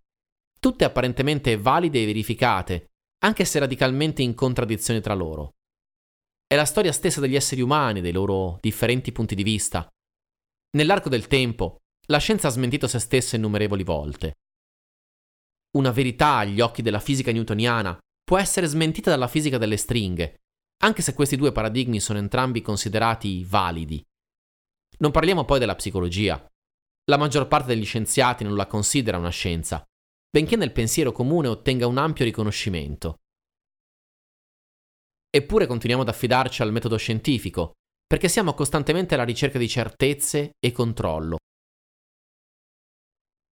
tutte 0.61 0.85
apparentemente 0.85 1.57
valide 1.57 2.00
e 2.00 2.07
verificate, 2.07 2.90
anche 3.25 3.45
se 3.45 3.59
radicalmente 3.59 4.23
in 4.23 4.35
contraddizione 4.35 5.00
tra 5.00 5.14
loro. 5.14 5.54
È 6.47 6.54
la 6.54 6.64
storia 6.64 6.92
stessa 6.92 7.19
degli 7.19 7.35
esseri 7.35 7.62
umani, 7.62 8.00
dei 8.00 8.12
loro 8.12 8.59
differenti 8.61 9.11
punti 9.11 9.35
di 9.35 9.42
vista. 9.42 9.88
Nell'arco 10.76 11.09
del 11.09 11.26
tempo, 11.26 11.78
la 12.11 12.19
scienza 12.19 12.49
ha 12.49 12.50
smentito 12.50 12.88
se 12.88 12.99
stessa 12.99 13.37
innumerevoli 13.37 13.85
volte. 13.85 14.38
Una 15.76 15.93
verità 15.93 16.38
agli 16.38 16.61
occhi 16.61 16.83
della 16.83 16.99
fisica 16.99 17.31
newtoniana 17.31 17.97
può 18.25 18.37
essere 18.37 18.67
smentita 18.67 19.11
dalla 19.11 19.29
fisica 19.29 19.59
delle 19.59 19.76
stringhe, 19.76 20.40
anche 20.83 21.02
se 21.02 21.14
questi 21.14 21.37
due 21.37 21.52
paradigmi 21.52 22.00
sono 22.00 22.19
entrambi 22.19 22.62
considerati 22.62 23.45
validi. 23.45 24.05
Non 24.99 25.12
parliamo 25.12 25.45
poi 25.45 25.61
della 25.61 25.76
psicologia. 25.76 26.45
La 27.05 27.17
maggior 27.17 27.47
parte 27.47 27.69
degli 27.69 27.85
scienziati 27.85 28.43
non 28.43 28.57
la 28.57 28.67
considera 28.67 29.17
una 29.17 29.31
scienza, 29.31 29.85
benché 30.29 30.57
nel 30.57 30.73
pensiero 30.73 31.12
comune 31.12 31.47
ottenga 31.47 31.87
un 31.87 31.99
ampio 31.99 32.25
riconoscimento. 32.25 33.19
Eppure 35.31 35.67
continuiamo 35.67 36.02
ad 36.02 36.09
affidarci 36.09 36.62
al 36.62 36.73
metodo 36.73 36.97
scientifico, 36.97 37.73
perché 38.05 38.29
siamo 38.29 38.52
costantemente 38.55 39.14
alla 39.14 39.23
ricerca 39.23 39.59
di 39.59 39.69
certezze 39.69 40.52
e 40.59 40.73
controllo, 40.73 41.37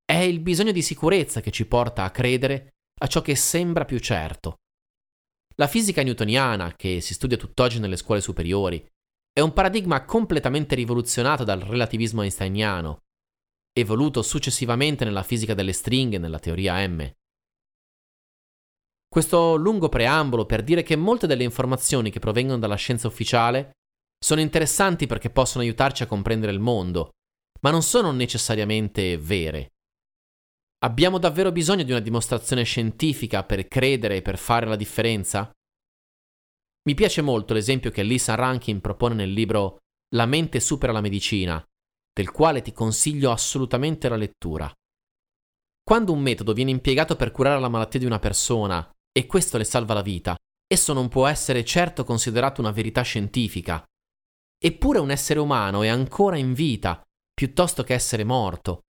è 0.10 0.20
il 0.20 0.40
bisogno 0.40 0.72
di 0.72 0.82
sicurezza 0.82 1.42
che 1.42 1.52
ci 1.52 1.66
porta 1.66 2.06
a 2.06 2.12
credere 2.12 2.76
a 3.02 3.08
ciò 3.08 3.22
che 3.22 3.36
sembra 3.36 3.84
più 3.84 4.00
certo. 4.00 4.56
La 5.56 5.68
fisica 5.68 6.02
newtoniana, 6.02 6.76
che 6.76 7.02
si 7.02 7.14
studia 7.14 7.36
tutt'oggi 7.36 7.80
nelle 7.80 7.98
scuole 7.98 8.22
superiori, 8.22 8.88
è 9.34 9.42
un 9.42 9.52
paradigma 9.52 10.06
completamente 10.06 10.76
rivoluzionato 10.76 11.44
dal 11.44 11.60
relativismo 11.60 12.22
einsteiniano, 12.22 13.02
evoluto 13.78 14.22
successivamente 14.22 15.04
nella 15.04 15.24
fisica 15.24 15.54
delle 15.54 15.74
stringhe 15.74 16.16
e 16.16 16.20
nella 16.20 16.40
teoria 16.40 16.88
M. 16.88 17.12
Questo 19.10 19.56
lungo 19.56 19.90
preambolo 19.90 20.46
per 20.46 20.64
dire 20.64 20.84
che 20.84 20.96
molte 20.96 21.28
delle 21.28 21.44
informazioni 21.44 22.12
che 22.12 22.20
provengono 22.20 22.60
dalla 22.60 22.76
scienza 22.76 23.08
ufficiale 23.08 23.72
sono 24.18 24.40
interessanti 24.40 25.06
perché 25.06 25.30
possono 25.30 25.64
aiutarci 25.64 26.04
a 26.04 26.08
comprendere 26.08 26.54
il 26.54 26.60
mondo, 26.60 27.10
ma 27.62 27.72
non 27.72 27.84
sono 27.84 28.12
necessariamente 28.12 29.18
vere. 29.18 29.74
Abbiamo 30.80 31.18
davvero 31.18 31.52
bisogno 31.52 31.82
di 31.82 31.90
una 31.90 32.00
dimostrazione 32.00 32.64
scientifica 32.64 33.44
per 33.44 33.68
credere 33.68 34.18
e 34.18 34.22
per 34.22 34.38
fare 34.38 34.68
la 34.68 34.76
differenza? 34.76 35.52
Mi 36.84 36.94
piace 36.94 37.24
molto 37.24 37.56
l'esempio 37.56 37.90
che 37.90 38.04
Lisa 38.04 38.36
Rankin 38.36 38.80
propone 38.80 39.16
nel 39.16 39.32
libro 39.32 39.80
La 40.14 40.28
mente 40.28 40.60
supera 40.60 40.94
la 40.94 41.02
medicina, 41.02 41.64
del 42.14 42.30
quale 42.30 42.62
ti 42.62 42.74
consiglio 42.74 43.32
assolutamente 43.32 44.08
la 44.08 44.18
lettura. 44.18 44.72
Quando 45.82 46.12
un 46.12 46.22
metodo 46.22 46.54
viene 46.54 46.70
impiegato 46.70 47.16
per 47.16 47.32
curare 47.32 47.60
la 47.60 47.70
malattia 47.70 48.00
di 48.00 48.06
una 48.06 48.20
persona 48.20 48.88
e 49.12 49.26
questo 49.26 49.58
le 49.58 49.64
salva 49.64 49.96
la 49.96 50.04
vita, 50.04 50.36
esso 50.68 50.94
non 50.94 51.10
può 51.10 51.26
essere 51.26 51.66
certo 51.66 52.04
considerato 52.04 52.62
una 52.62 52.72
verità 52.72 53.02
scientifica. 53.02 53.84
Eppure 54.64 55.00
un 55.00 55.10
essere 55.10 55.40
umano 55.40 55.82
è 55.82 55.88
ancora 55.88 56.38
in 56.38 56.54
vita 56.54 57.02
piuttosto 57.34 57.84
che 57.84 57.96
essere 57.96 58.24
morto, 58.24 58.82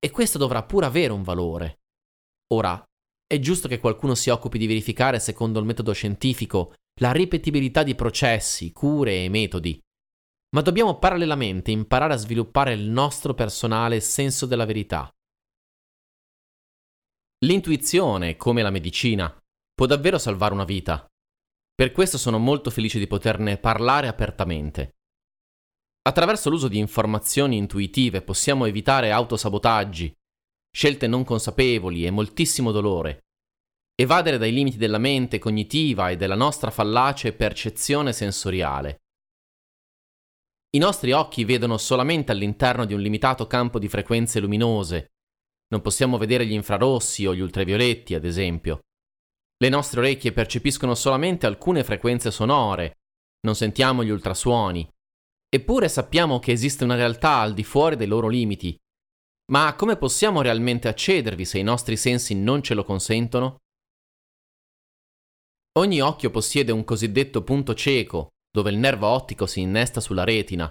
e 0.00 0.10
questo 0.10 0.38
dovrà 0.38 0.64
pure 0.64 0.86
avere 0.86 1.12
un 1.12 1.22
valore. 1.22 1.82
Ora, 2.54 2.82
è 3.26 3.38
giusto 3.38 3.68
che 3.68 3.78
qualcuno 3.78 4.16
si 4.16 4.30
occupi 4.30 4.58
di 4.58 4.66
verificare, 4.66 5.20
secondo 5.20 5.60
il 5.60 5.66
metodo 5.66 5.92
scientifico, 5.92 6.74
la 7.00 7.12
ripetibilità 7.12 7.84
di 7.84 7.94
processi, 7.94 8.72
cure 8.72 9.24
e 9.24 9.28
metodi, 9.28 9.80
ma 10.54 10.62
dobbiamo 10.62 10.98
parallelamente 10.98 11.70
imparare 11.70 12.14
a 12.14 12.16
sviluppare 12.16 12.72
il 12.72 12.88
nostro 12.88 13.34
personale 13.34 14.00
senso 14.00 14.46
della 14.46 14.64
verità. 14.64 15.08
L'intuizione, 17.44 18.36
come 18.36 18.62
la 18.62 18.70
medicina, 18.70 19.32
può 19.72 19.86
davvero 19.86 20.18
salvare 20.18 20.52
una 20.52 20.64
vita. 20.64 21.06
Per 21.72 21.92
questo 21.92 22.18
sono 22.18 22.38
molto 22.38 22.70
felice 22.70 22.98
di 22.98 23.06
poterne 23.06 23.58
parlare 23.58 24.08
apertamente. 24.08 24.96
Attraverso 26.10 26.50
l'uso 26.50 26.66
di 26.66 26.78
informazioni 26.78 27.56
intuitive 27.56 28.20
possiamo 28.20 28.64
evitare 28.64 29.12
autosabotaggi, 29.12 30.12
scelte 30.68 31.06
non 31.06 31.22
consapevoli 31.22 32.04
e 32.04 32.10
moltissimo 32.10 32.72
dolore, 32.72 33.26
evadere 33.94 34.36
dai 34.36 34.52
limiti 34.52 34.76
della 34.76 34.98
mente 34.98 35.38
cognitiva 35.38 36.10
e 36.10 36.16
della 36.16 36.34
nostra 36.34 36.72
fallace 36.72 37.32
percezione 37.32 38.12
sensoriale. 38.12 39.02
I 40.70 40.78
nostri 40.78 41.12
occhi 41.12 41.44
vedono 41.44 41.78
solamente 41.78 42.32
all'interno 42.32 42.86
di 42.86 42.94
un 42.94 43.00
limitato 43.00 43.46
campo 43.46 43.78
di 43.78 43.86
frequenze 43.86 44.40
luminose. 44.40 45.12
Non 45.68 45.80
possiamo 45.80 46.18
vedere 46.18 46.44
gli 46.44 46.54
infrarossi 46.54 47.24
o 47.24 47.36
gli 47.36 47.40
ultravioletti, 47.40 48.16
ad 48.16 48.24
esempio. 48.24 48.80
Le 49.58 49.68
nostre 49.68 50.00
orecchie 50.00 50.32
percepiscono 50.32 50.96
solamente 50.96 51.46
alcune 51.46 51.84
frequenze 51.84 52.32
sonore, 52.32 52.98
non 53.42 53.54
sentiamo 53.54 54.02
gli 54.02 54.10
ultrasuoni 54.10 54.90
Eppure 55.52 55.88
sappiamo 55.88 56.38
che 56.38 56.52
esiste 56.52 56.84
una 56.84 56.94
realtà 56.94 57.40
al 57.40 57.54
di 57.54 57.64
fuori 57.64 57.96
dei 57.96 58.06
loro 58.06 58.28
limiti. 58.28 58.76
Ma 59.50 59.74
come 59.74 59.96
possiamo 59.96 60.42
realmente 60.42 60.86
accedervi 60.86 61.44
se 61.44 61.58
i 61.58 61.64
nostri 61.64 61.96
sensi 61.96 62.36
non 62.36 62.62
ce 62.62 62.74
lo 62.74 62.84
consentono? 62.84 63.56
Ogni 65.78 66.00
occhio 66.00 66.30
possiede 66.30 66.70
un 66.70 66.84
cosiddetto 66.84 67.42
punto 67.42 67.74
cieco, 67.74 68.28
dove 68.48 68.70
il 68.70 68.76
nervo 68.76 69.08
ottico 69.08 69.46
si 69.46 69.60
innesta 69.60 70.00
sulla 70.00 70.22
retina. 70.22 70.68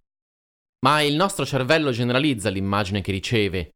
Ma 0.85 1.01
il 1.01 1.15
nostro 1.15 1.45
cervello 1.45 1.91
generalizza 1.91 2.49
l'immagine 2.49 3.01
che 3.01 3.11
riceve, 3.11 3.71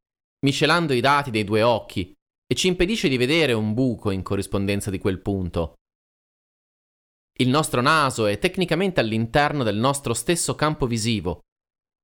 miscelando 0.46 0.94
i 0.94 1.02
dati 1.02 1.32
dei 1.32 1.44
due 1.44 1.64
occhi, 1.64 2.14
e 2.46 2.56
ci 2.56 2.68
impedisce 2.68 3.10
di 3.10 3.18
vedere 3.18 3.52
un 3.52 3.74
buco 3.74 4.10
in 4.10 4.22
corrispondenza 4.22 4.90
di 4.90 5.00
quel 5.00 5.22
punto. 5.22 5.74
Il 7.40 7.50
nostro 7.50 7.82
naso 7.82 8.28
è 8.28 8.38
tecnicamente 8.38 9.00
all'interno 9.00 9.64
del 9.64 9.76
nostro 9.76 10.14
stesso 10.14 10.54
campo 10.56 10.86
visivo, 10.86 11.42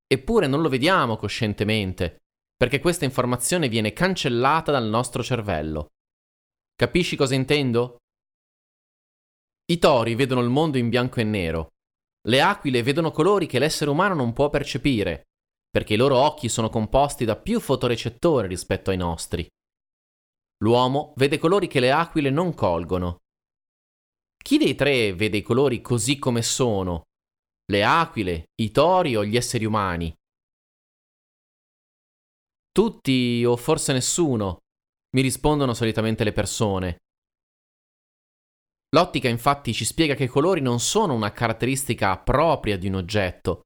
eppure 0.06 0.48
non 0.48 0.60
lo 0.60 0.68
vediamo 0.68 1.16
coscientemente, 1.16 2.18
perché 2.56 2.80
questa 2.80 3.04
informazione 3.04 3.68
viene 3.68 3.92
cancellata 3.92 4.72
dal 4.72 4.86
nostro 4.88 5.22
cervello. 5.22 5.88
Capisci 6.74 7.14
cosa 7.14 7.34
intendo? 7.34 7.98
I 9.70 9.78
tori 9.78 10.16
vedono 10.16 10.40
il 10.40 10.48
mondo 10.48 10.78
in 10.78 10.88
bianco 10.88 11.20
e 11.20 11.24
nero. 11.24 11.68
Le 12.26 12.42
aquile 12.42 12.82
vedono 12.82 13.12
colori 13.12 13.46
che 13.46 13.60
l'essere 13.60 13.90
umano 13.90 14.14
non 14.14 14.32
può 14.32 14.50
percepire, 14.50 15.22
perché 15.70 15.94
i 15.94 15.96
loro 15.96 16.16
occhi 16.16 16.48
sono 16.48 16.68
composti 16.68 17.24
da 17.24 17.36
più 17.36 17.60
fotorecettori 17.60 18.48
rispetto 18.48 18.90
ai 18.90 18.96
nostri. 18.96 19.46
L'uomo 20.64 21.12
vede 21.16 21.38
colori 21.38 21.68
che 21.68 21.78
le 21.78 21.92
aquile 21.92 22.30
non 22.30 22.52
colgono. 22.52 23.18
Chi 24.42 24.58
dei 24.58 24.74
tre 24.74 25.12
vede 25.14 25.38
i 25.38 25.42
colori 25.42 25.80
così 25.80 26.18
come 26.18 26.42
sono? 26.42 27.04
Le 27.70 27.84
aquile, 27.84 28.46
i 28.60 28.70
tori 28.70 29.14
o 29.14 29.24
gli 29.24 29.36
esseri 29.36 29.64
umani? 29.64 30.12
Tutti 32.72 33.44
o 33.44 33.56
forse 33.56 33.92
nessuno, 33.92 34.58
mi 35.14 35.22
rispondono 35.22 35.74
solitamente 35.74 36.24
le 36.24 36.32
persone. 36.32 36.98
L'ottica 38.92 39.28
infatti 39.28 39.72
ci 39.72 39.84
spiega 39.84 40.14
che 40.14 40.24
i 40.24 40.28
colori 40.28 40.60
non 40.60 40.80
sono 40.80 41.14
una 41.14 41.30
caratteristica 41.30 42.18
propria 42.18 42.76
di 42.76 42.88
un 42.88 42.94
oggetto, 42.94 43.62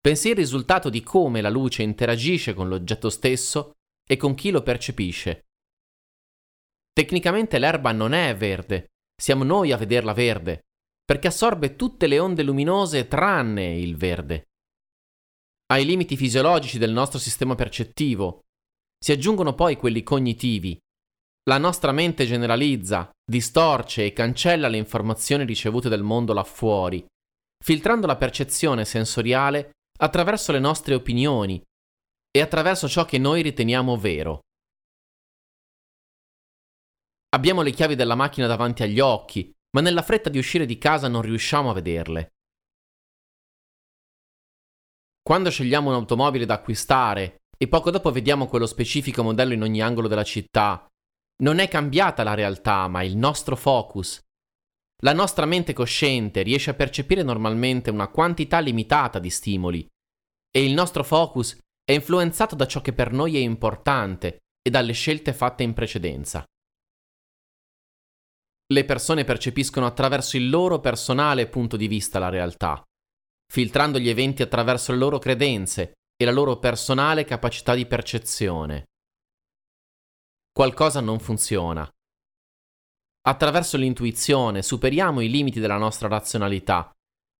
bensì 0.00 0.30
il 0.30 0.36
risultato 0.36 0.90
di 0.90 1.02
come 1.02 1.40
la 1.40 1.48
luce 1.48 1.82
interagisce 1.82 2.52
con 2.52 2.68
l'oggetto 2.68 3.08
stesso 3.08 3.72
e 4.06 4.16
con 4.16 4.34
chi 4.34 4.50
lo 4.50 4.62
percepisce. 4.62 5.44
Tecnicamente 6.92 7.58
l'erba 7.58 7.92
non 7.92 8.12
è 8.12 8.36
verde, 8.36 8.88
siamo 9.16 9.44
noi 9.44 9.72
a 9.72 9.76
vederla 9.76 10.12
verde, 10.12 10.66
perché 11.04 11.28
assorbe 11.28 11.76
tutte 11.76 12.06
le 12.06 12.18
onde 12.18 12.42
luminose 12.42 13.08
tranne 13.08 13.78
il 13.78 13.96
verde. 13.96 14.48
Ai 15.72 15.84
limiti 15.84 16.16
fisiologici 16.16 16.78
del 16.78 16.92
nostro 16.92 17.18
sistema 17.18 17.54
percettivo 17.54 18.42
si 18.98 19.12
aggiungono 19.12 19.54
poi 19.54 19.76
quelli 19.76 20.02
cognitivi. 20.02 20.78
La 21.48 21.58
nostra 21.58 21.92
mente 21.92 22.26
generalizza, 22.26 23.10
distorce 23.24 24.04
e 24.04 24.12
cancella 24.12 24.68
le 24.68 24.78
informazioni 24.78 25.44
ricevute 25.44 25.88
dal 25.88 26.02
mondo 26.02 26.32
là 26.32 26.44
fuori, 26.44 27.04
filtrando 27.64 28.06
la 28.06 28.16
percezione 28.16 28.84
sensoriale 28.84 29.70
attraverso 29.98 30.52
le 30.52 30.58
nostre 30.58 30.94
opinioni 30.94 31.62
e 32.30 32.40
attraverso 32.40 32.88
ciò 32.88 33.04
che 33.04 33.18
noi 33.18 33.42
riteniamo 33.42 33.96
vero. 33.96 34.40
Abbiamo 37.36 37.60
le 37.60 37.70
chiavi 37.70 37.96
della 37.96 38.14
macchina 38.14 38.46
davanti 38.46 38.82
agli 38.82 38.98
occhi, 38.98 39.52
ma 39.76 39.82
nella 39.82 40.00
fretta 40.00 40.30
di 40.30 40.38
uscire 40.38 40.64
di 40.64 40.78
casa 40.78 41.06
non 41.06 41.20
riusciamo 41.20 41.68
a 41.68 41.74
vederle. 41.74 42.30
Quando 45.20 45.50
scegliamo 45.50 45.90
un'automobile 45.90 46.46
da 46.46 46.54
acquistare 46.54 47.42
e 47.58 47.68
poco 47.68 47.90
dopo 47.90 48.10
vediamo 48.10 48.46
quello 48.46 48.64
specifico 48.64 49.22
modello 49.22 49.52
in 49.52 49.60
ogni 49.60 49.82
angolo 49.82 50.08
della 50.08 50.24
città, 50.24 50.88
non 51.42 51.58
è 51.58 51.68
cambiata 51.68 52.22
la 52.22 52.32
realtà, 52.32 52.88
ma 52.88 53.02
il 53.02 53.18
nostro 53.18 53.54
focus. 53.54 54.18
La 55.02 55.12
nostra 55.12 55.44
mente 55.44 55.74
cosciente 55.74 56.40
riesce 56.40 56.70
a 56.70 56.74
percepire 56.74 57.22
normalmente 57.22 57.90
una 57.90 58.08
quantità 58.08 58.60
limitata 58.60 59.18
di 59.18 59.28
stimoli 59.28 59.86
e 60.50 60.64
il 60.64 60.72
nostro 60.72 61.04
focus 61.04 61.58
è 61.84 61.92
influenzato 61.92 62.54
da 62.54 62.66
ciò 62.66 62.80
che 62.80 62.94
per 62.94 63.12
noi 63.12 63.36
è 63.36 63.40
importante 63.40 64.38
e 64.62 64.70
dalle 64.70 64.94
scelte 64.94 65.34
fatte 65.34 65.64
in 65.64 65.74
precedenza. 65.74 66.42
Le 68.72 68.84
persone 68.84 69.24
percepiscono 69.24 69.86
attraverso 69.86 70.36
il 70.36 70.50
loro 70.50 70.80
personale 70.80 71.46
punto 71.46 71.76
di 71.76 71.86
vista 71.86 72.18
la 72.18 72.28
realtà, 72.28 72.82
filtrando 73.46 74.00
gli 74.00 74.08
eventi 74.08 74.42
attraverso 74.42 74.90
le 74.90 74.98
loro 74.98 75.18
credenze 75.18 75.92
e 76.16 76.24
la 76.24 76.32
loro 76.32 76.58
personale 76.58 77.24
capacità 77.24 77.74
di 77.74 77.86
percezione. 77.86 78.86
Qualcosa 80.50 81.00
non 81.00 81.20
funziona. 81.20 81.88
Attraverso 83.28 83.76
l'intuizione 83.76 84.62
superiamo 84.62 85.20
i 85.20 85.28
limiti 85.28 85.60
della 85.60 85.76
nostra 85.76 86.08
razionalità 86.08 86.90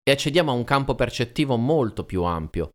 e 0.02 0.12
accediamo 0.12 0.52
a 0.52 0.54
un 0.54 0.64
campo 0.64 0.94
percettivo 0.94 1.56
molto 1.56 2.04
più 2.04 2.22
ampio. 2.22 2.70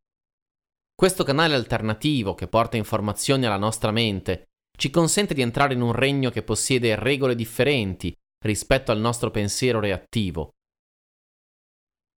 Questo 0.94 1.24
canale 1.24 1.56
alternativo 1.56 2.36
che 2.36 2.48
porta 2.48 2.76
informazioni 2.76 3.46
alla 3.46 3.58
nostra 3.58 3.92
mente 3.92 4.50
ci 4.78 4.90
consente 4.90 5.34
di 5.34 5.42
entrare 5.42 5.74
in 5.74 5.82
un 5.82 5.94
regno 5.94 6.30
che 6.32 6.44
possiede 6.44 6.96
regole 6.96 7.36
differenti 7.36 8.14
rispetto 8.44 8.92
al 8.92 9.00
nostro 9.00 9.32
pensiero 9.32 9.80
reattivo. 9.80 10.52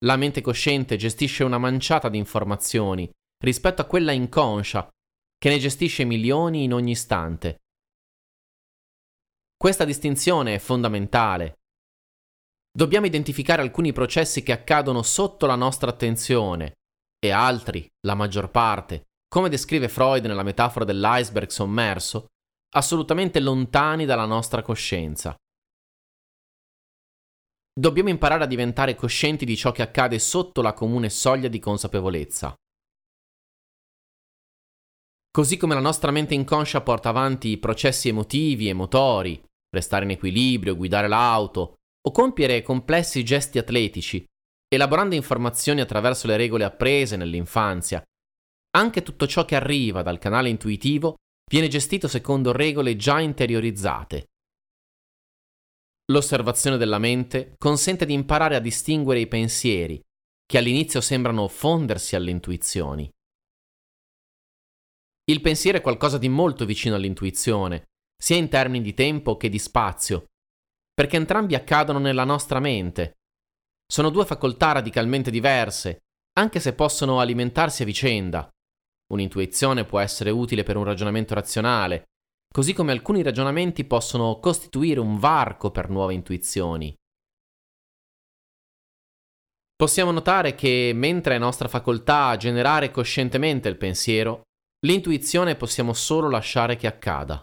La 0.05 0.17
mente 0.17 0.41
cosciente 0.41 0.97
gestisce 0.97 1.45
una 1.45 1.59
manciata 1.59 2.09
di 2.09 2.19
informazioni 2.19 3.11
rispetto 3.43 3.83
a 3.83 3.87
quella 3.87 4.13
inconscia, 4.13 4.89
che 5.37 5.49
ne 5.49 5.59
gestisce 5.59 6.05
milioni 6.05 6.65
in 6.65 6.73
ogni 6.73 6.93
istante. 6.93 7.59
Questa 9.57 9.85
distinzione 9.85 10.55
è 10.55 10.59
fondamentale. 10.59 11.55
Dobbiamo 12.71 13.07
identificare 13.07 13.63
alcuni 13.63 13.93
processi 13.93 14.43
che 14.43 14.53
accadono 14.53 15.03
sotto 15.03 15.47
la 15.47 15.55
nostra 15.55 15.91
attenzione 15.91 16.75
e 17.19 17.31
altri, 17.31 17.87
la 18.07 18.15
maggior 18.15 18.51
parte, 18.51 19.05
come 19.29 19.49
descrive 19.49 19.89
Freud 19.89 20.25
nella 20.27 20.43
metafora 20.43 20.85
dell'iceberg 20.85 21.49
sommerso, 21.49 22.27
assolutamente 22.75 23.41
lontani 23.41 24.05
dalla 24.05 24.27
nostra 24.27 24.63
coscienza. 24.63 25.35
Dobbiamo 27.77 28.09
imparare 28.09 28.45
a 28.45 28.47
diventare 28.47 28.95
coscienti 28.95 29.45
di 29.45 29.57
ciò 29.57 29.73
che 29.73 29.83
accade 29.83 30.21
sotto 30.21 30.63
la 30.63 30.73
comune 30.73 31.11
soglia 31.11 31.49
di 31.49 31.59
consapevolezza. 31.59 32.55
Così 35.29 35.57
come 35.57 35.75
la 35.75 35.81
nostra 35.81 36.13
mente 36.13 36.35
inconscia 36.35 36.83
porta 36.83 37.09
avanti 37.09 37.49
i 37.49 37.59
processi 37.59 38.09
emotivi 38.09 38.69
e 38.69 38.73
motori, 38.73 39.43
restare 39.75 40.05
in 40.05 40.13
equilibrio, 40.13 40.77
guidare 40.77 41.09
l'auto 41.09 41.75
o 42.07 42.13
compiere 42.13 42.63
complessi 42.63 43.25
gesti 43.25 43.59
atletici, 43.59 44.25
elaborando 44.69 45.17
informazioni 45.17 45.81
attraverso 45.81 46.29
le 46.29 46.37
regole 46.37 46.63
apprese 46.63 47.17
nell'infanzia, 47.17 48.01
anche 48.77 49.03
tutto 49.03 49.27
ciò 49.27 49.45
che 49.45 49.57
arriva 49.57 50.03
dal 50.03 50.19
canale 50.19 50.49
intuitivo 50.49 51.17
viene 51.51 51.67
gestito 51.67 52.07
secondo 52.07 52.53
regole 52.53 52.95
già 52.95 53.19
interiorizzate. 53.19 54.27
L'osservazione 56.13 56.77
della 56.77 56.99
mente 56.99 57.55
consente 57.57 58.05
di 58.05 58.13
imparare 58.13 58.57
a 58.57 58.61
distinguere 58.61 59.21
i 59.21 59.27
pensieri, 59.27 59.99
che 60.45 60.59
all'inizio 60.59 61.01
sembrano 61.01 61.49
fondersi 61.49 62.15
alle 62.15 62.31
intuizioni. 62.31 63.11
Il 65.25 65.41
pensiero 65.41 65.79
è 65.79 65.81
qualcosa 65.81 66.19
di 66.19 66.29
molto 66.29 66.67
vicino 66.67 66.97
all'intuizione, 66.97 67.85
sia 68.23 68.37
in 68.37 68.51
termini 68.51 68.85
di 68.85 68.93
tempo 68.93 69.39
che 69.39 69.49
di 69.49 69.59
spazio, 69.59 70.27
perché 70.93 71.17
entrambi 71.17 71.55
accadono 71.55 71.99
nella 71.99 72.25
nostra 72.25 72.61
mente. 72.61 73.15
Sono 73.91 74.11
due 74.11 74.27
facoltà 74.27 74.73
radicalmente 74.73 75.31
diverse, 75.31 76.01
anche 76.39 76.61
se 76.61 76.75
possono 76.75 77.21
alimentarsi 77.21 77.83
a 77.83 77.87
vicenda. 77.87 78.47
Un'intuizione 79.13 79.87
può 79.87 80.01
essere 80.01 80.31
utile 80.31 80.65
per 80.65 80.77
un 80.77 80.85
ragionamento 80.85 81.33
razionale, 81.33 82.05
così 82.55 82.73
come 82.73 82.93
alcuni 82.93 83.25
ragionamenti 83.25 83.85
possono 83.85 84.39
costituire 84.39 85.01
un 85.01 85.19
varco 85.19 85.73
per 85.73 85.91
nuove 85.91 86.15
intuizioni. 86.15 86.95
Possiamo 89.75 90.13
notare 90.13 90.55
che 90.55 90.93
mentre 90.95 91.35
è 91.35 91.39
nostra 91.39 91.67
facoltà 91.67 92.37
generare 92.37 92.93
coscientemente 92.93 93.69
il 93.69 93.77
pensiero, 93.77 94.43
l'intuizione 94.87 95.57
possiamo 95.57 95.93
solo 95.93 96.31
lasciare 96.31 96.77
che 96.77 96.87
accada. 96.87 97.43